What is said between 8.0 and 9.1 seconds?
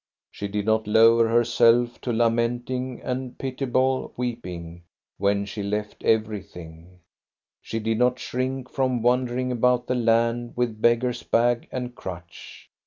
shrink from